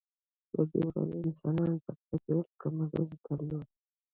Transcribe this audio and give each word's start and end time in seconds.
له 0.55 0.63
دې 0.71 0.79
وړاندې 0.87 1.17
انسانانو 1.27 1.81
پر 1.83 1.95
چاپېریال 2.05 2.47
کم 2.61 2.75
اغېز 2.85 3.09
درلود. 3.25 3.67